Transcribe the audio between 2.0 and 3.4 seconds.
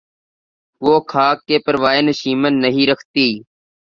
نشیمن نہیں رکھتی